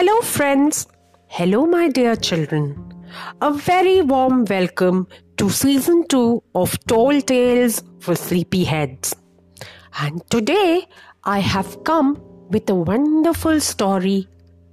[0.00, 0.86] Hello, friends.
[1.26, 2.60] Hello, my dear children.
[3.42, 9.12] A very warm welcome to season 2 of Tall Tales for Sleepyheads.
[10.00, 10.86] And today
[11.24, 12.18] I have come
[12.48, 14.26] with a wonderful story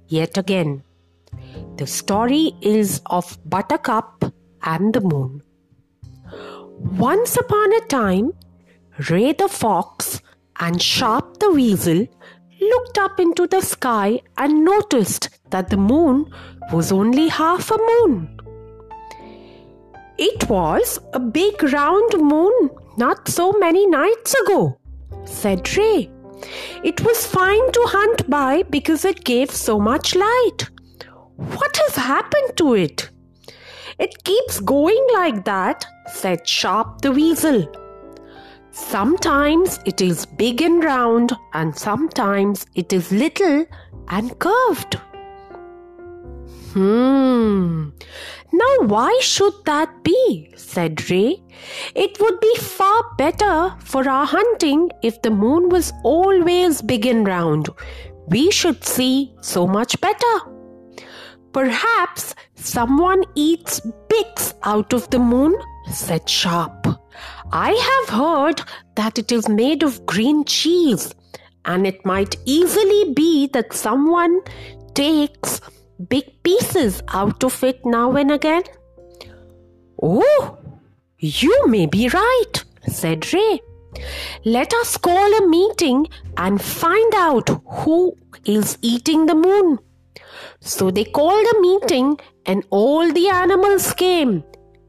[0.06, 0.82] yet again.
[1.76, 4.32] The story is of Buttercup
[4.62, 5.42] and the Moon.
[6.78, 8.32] Once upon a time,
[9.10, 10.22] Ray the Fox
[10.58, 12.06] and Sharp the Weasel
[12.60, 16.30] looked up into the sky and noticed that the moon
[16.72, 18.38] was only half a moon.
[20.18, 24.78] It was a big round moon not so many nights ago,
[25.24, 26.10] said Ray.
[26.84, 30.68] It was fine to hunt by because it gave so much light.
[31.36, 33.10] What has happened to it?
[33.98, 37.66] It keeps going like that, said Sharp the Weasel.
[38.70, 43.66] Sometimes it is big and round, and sometimes it is little
[44.08, 45.00] and curved.
[46.72, 47.90] Hmm.
[48.52, 50.52] Now, why should that be?
[50.56, 51.42] said Ray.
[51.94, 57.26] It would be far better for our hunting if the moon was always big and
[57.26, 57.68] round.
[58.28, 60.34] We should see so much better.
[61.52, 65.56] Perhaps someone eats bits out of the moon,
[65.90, 66.77] said Sharp.
[67.52, 68.62] I have heard
[68.96, 71.14] that it is made of green cheese,
[71.64, 74.40] and it might easily be that someone
[74.94, 75.60] takes
[76.08, 78.62] big pieces out of it now and again.
[80.02, 80.58] Oh,
[81.18, 83.60] you may be right, said Ray.
[84.44, 89.78] Let us call a meeting and find out who is eating the moon.
[90.60, 94.44] So they called a meeting, and all the animals came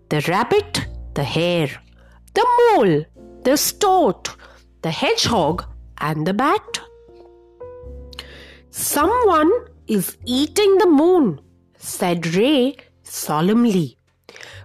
[0.09, 1.69] the rabbit, the hare,
[2.39, 3.05] the mole,
[3.43, 4.29] the stoat,
[4.81, 5.65] the hedgehog,
[5.97, 6.79] and the bat.
[8.69, 9.51] Someone
[9.87, 11.41] is eating the moon,
[11.77, 13.97] said Ray solemnly.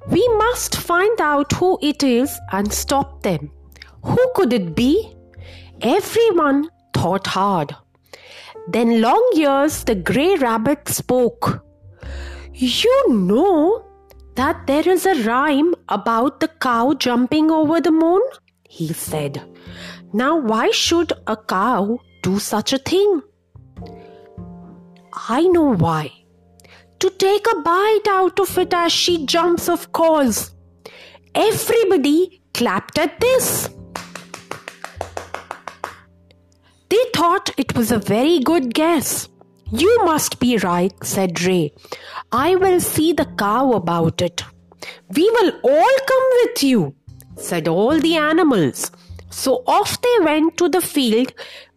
[0.09, 3.51] We must find out who it is and stop them.
[4.05, 5.13] Who could it be?
[5.81, 7.75] Everyone thought hard.
[8.69, 11.65] Then Long Ears the grey rabbit spoke.
[12.53, 13.85] You know
[14.37, 18.23] that there is a rhyme about the cow jumping over the moon?
[18.69, 19.43] He said.
[20.13, 23.23] Now, why should a cow do such a thing?
[25.29, 26.13] I know why.
[27.01, 30.51] To take a bite out of it as she jumps, of course.
[31.35, 33.69] Everybody clapped at this.
[36.89, 39.29] They thought it was a very good guess.
[39.77, 41.73] You must be right, said Ray.
[42.31, 44.45] I will see the cow about it.
[45.17, 46.95] We will all come with you,
[47.37, 48.93] said all the animals.
[49.31, 51.33] So off they went to the field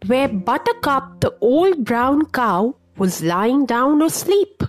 [0.06, 4.62] where Buttercup, the old brown cow, was lying down asleep.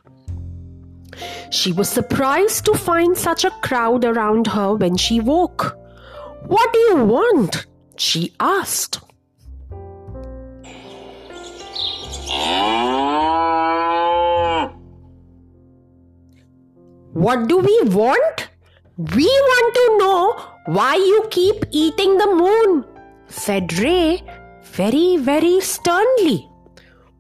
[1.52, 5.78] She was surprised to find such a crowd around her when she woke.
[6.48, 7.68] What do you want?
[7.96, 9.02] she asked.
[17.20, 18.48] What do we want?
[18.98, 22.86] We want to know why you keep eating the moon,
[23.28, 24.24] said Ray
[24.64, 26.48] very, very sternly.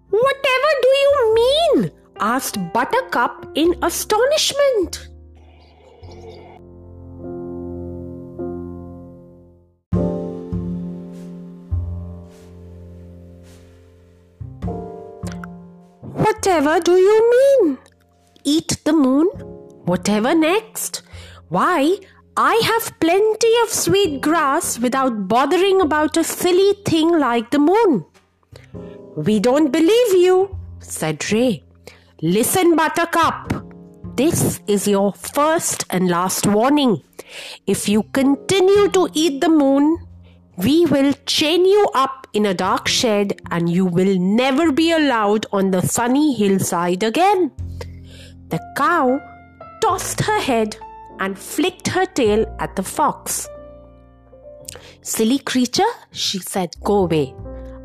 [0.10, 1.92] Whatever do you mean?
[2.18, 5.10] asked Buttercup in astonishment.
[16.24, 17.78] Whatever do you mean?
[18.46, 19.59] Eat the moon?
[19.90, 21.02] Whatever next?
[21.48, 21.98] Why,
[22.38, 28.06] I have plenty of sweet grass without bothering about a silly thing like the moon.
[29.16, 31.64] We don't believe you, said Ray.
[32.22, 33.66] Listen, Buttercup.
[34.16, 37.02] This is your first and last warning.
[37.66, 39.98] If you continue to eat the moon,
[40.56, 45.48] we will chain you up in a dark shed and you will never be allowed
[45.52, 47.52] on the sunny hillside again.
[48.50, 49.20] The cow
[49.82, 50.78] tossed her head
[51.20, 53.48] and flicked her tail at the fox.
[55.02, 57.34] Silly creature, she said, go away.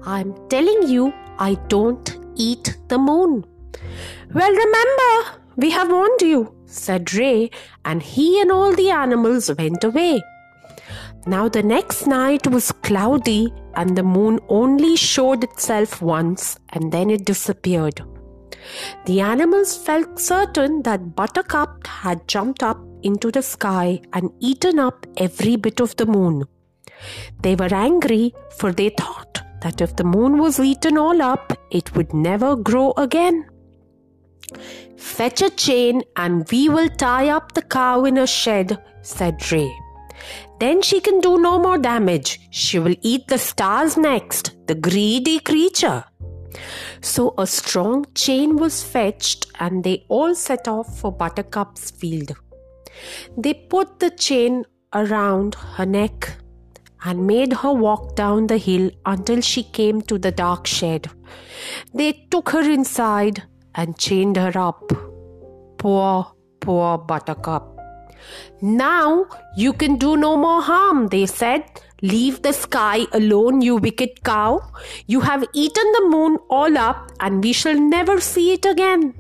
[0.05, 3.45] I'm telling you I don't eat the moon.
[4.35, 7.51] Well, remember, we have warned you, said Ray,
[7.85, 10.23] and he and all the animals went away.
[11.27, 17.11] Now, the next night was cloudy, and the moon only showed itself once and then
[17.11, 18.03] it disappeared.
[19.07, 25.07] The animals felt certain that Buttercup had jumped up into the sky and eaten up
[25.17, 26.45] every bit of the moon.
[27.43, 31.95] They were angry, for they thought that if the moon was eaten all up, it
[31.95, 33.47] would never grow again.
[34.97, 39.71] Fetch a chain and we will tie up the cow in a shed, said Ray.
[40.61, 42.41] Then she can do no more damage.
[42.51, 46.05] She will eat the stars next, the greedy creature.
[47.01, 52.33] So a strong chain was fetched and they all set off for Buttercup's field.
[53.37, 56.37] They put the chain around her neck
[57.05, 61.11] and made her walk down the hill until she came to the dark shed.
[61.93, 63.43] They took her inside
[63.75, 64.91] and chained her up.
[65.79, 67.79] Poor, poor Buttercup.
[68.63, 71.65] Now you can do no more harm, they said.
[72.05, 74.61] Leave the sky alone, you wicked cow.
[75.07, 79.15] You have eaten the moon all up, and we shall never see it again.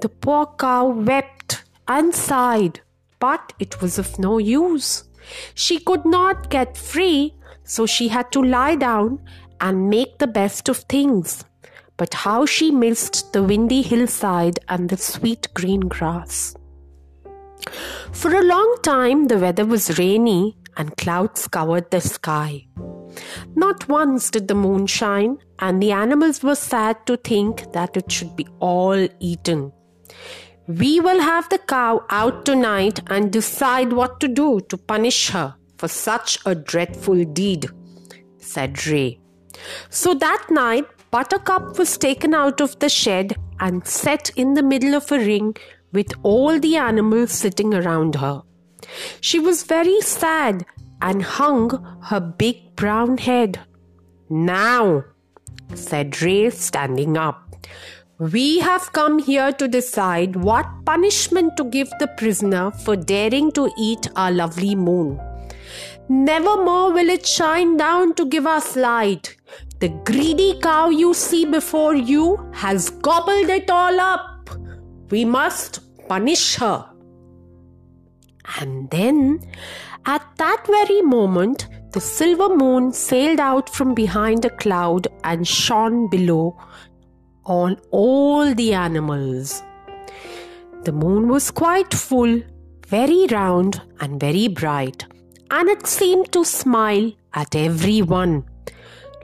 [0.00, 2.80] The poor cow wept and sighed,
[3.18, 5.08] but it was of no use.
[5.54, 7.34] She could not get free,
[7.64, 9.18] so she had to lie down
[9.60, 11.44] and make the best of things.
[11.96, 16.54] But how she missed the windy hillside and the sweet green grass.
[18.12, 22.66] For a long time, the weather was rainy and clouds covered the sky.
[23.54, 28.10] Not once did the moon shine, and the animals were sad to think that it
[28.10, 29.72] should be all eaten.
[30.66, 35.54] We will have the cow out tonight and decide what to do to punish her
[35.78, 37.68] for such a dreadful deed,
[38.38, 39.20] said Ray.
[39.90, 44.94] So that night, Buttercup was taken out of the shed and set in the middle
[44.94, 45.54] of a ring
[45.92, 48.42] with all the animals sitting around her.
[49.20, 50.64] She was very sad
[51.00, 51.70] and hung
[52.04, 53.60] her big brown head.
[54.30, 55.04] Now,
[55.74, 57.40] said Ray, standing up.
[58.18, 63.70] We have come here to decide what punishment to give the prisoner for daring to
[63.76, 65.20] eat our lovely moon.
[66.08, 69.36] Never more will it shine down to give us light.
[69.80, 74.48] The greedy cow you see before you has gobbled it all up.
[75.10, 76.93] We must punish her.
[78.60, 79.40] And then,
[80.06, 86.08] at that very moment, the silver moon sailed out from behind a cloud and shone
[86.08, 86.58] below
[87.44, 89.62] on all the animals.
[90.82, 92.42] The moon was quite full,
[92.88, 95.06] very round, and very bright,
[95.50, 98.44] and it seemed to smile at everyone.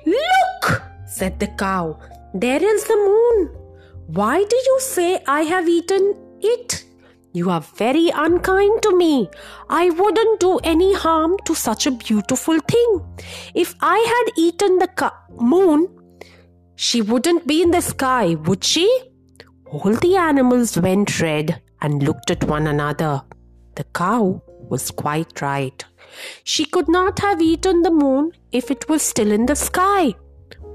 [0.07, 1.99] Look, said the cow,
[2.35, 3.49] there is the moon.
[4.07, 6.85] Why do you say I have eaten it?
[7.33, 9.31] You are very unkind to me.
[9.69, 13.01] I wouldn't do any harm to such a beautiful thing.
[13.55, 15.87] If I had eaten the ca- moon,
[16.75, 18.89] she wouldn't be in the sky, would she?
[19.67, 23.23] All the animals went red and looked at one another.
[23.77, 25.85] The cow was quite right.
[26.43, 30.15] She could not have eaten the moon if it was still in the sky.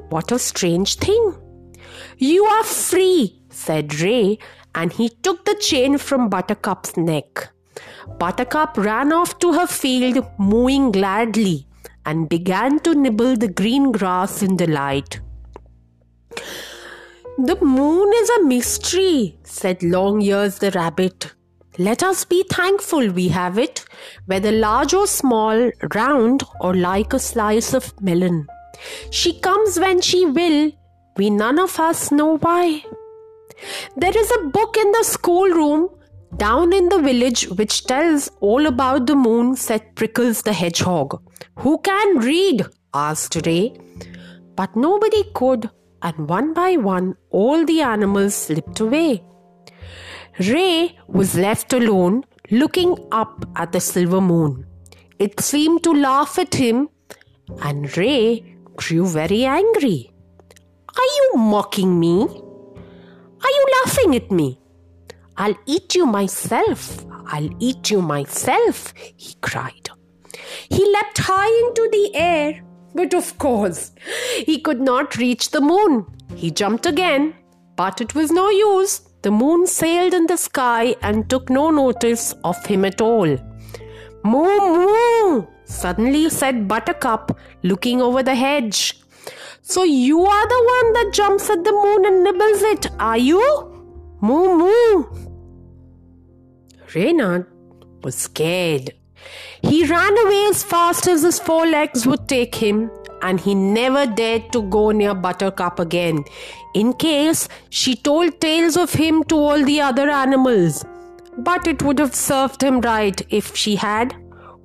[0.09, 1.35] What a strange thing!
[2.17, 4.39] You are free, said Ray,
[4.75, 7.49] and he took the chain from Buttercup's neck.
[8.19, 11.65] Buttercup ran off to her field, mooing gladly,
[12.05, 15.19] and began to nibble the green grass in delight.
[17.37, 21.33] The moon is a mystery, said Longears the rabbit.
[21.77, 23.85] Let us be thankful we have it,
[24.27, 28.47] whether large or small, round or like a slice of melon.
[29.09, 30.71] She comes when she will,
[31.17, 32.85] we none of us know why.
[33.95, 35.89] There is a book in the schoolroom
[36.37, 41.21] down in the village which tells all about the moon, said Prickles the hedgehog.
[41.59, 42.65] Who can read?
[42.93, 43.73] asked Ray.
[44.55, 45.69] But nobody could,
[46.01, 49.23] and one by one all the animals slipped away.
[50.39, 54.65] Ray was left alone looking up at the silver moon.
[55.19, 56.89] It seemed to laugh at him,
[57.61, 60.11] and Ray grew very angry.
[60.97, 62.27] Are you mocking me?
[63.45, 64.59] Are you laughing at me?
[65.37, 67.05] I'll eat you myself.
[67.27, 69.89] I'll eat you myself, he cried.
[70.69, 73.91] He leapt high into the air but of course,
[74.45, 76.05] he could not reach the moon.
[76.33, 77.33] He jumped again,
[77.75, 79.01] but it was no use.
[79.21, 83.37] The moon sailed in the sky and took no notice of him at all.
[84.23, 85.45] Moo moo!
[85.65, 89.01] Suddenly said Buttercup, looking over the hedge.
[89.67, 93.41] So you are the one that jumps at the moon and nibbles it, are you?
[94.21, 95.05] Moo moo!
[96.93, 97.47] Reynard
[98.03, 98.91] was scared.
[99.63, 102.91] He ran away as fast as his four legs would take him,
[103.23, 106.23] and he never dared to go near Buttercup again,
[106.75, 110.85] in case she told tales of him to all the other animals.
[111.39, 114.15] But it would have served him right if she had,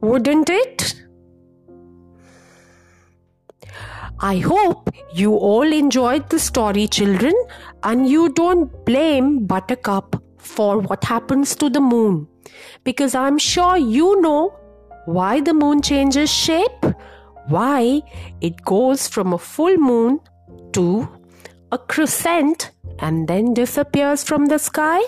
[0.02, 0.95] wouldn't it?
[4.22, 7.32] I hope you all enjoyed the story, children,
[7.82, 12.28] and you don't blame Buttercup for what happens to the moon.
[12.84, 14.54] Because I'm sure you know
[15.06, 16.84] why the moon changes shape,
[17.48, 18.02] why
[18.42, 20.20] it goes from a full moon
[20.72, 21.08] to
[21.72, 25.00] a crescent and then disappears from the sky.